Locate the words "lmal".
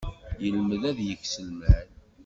1.47-1.87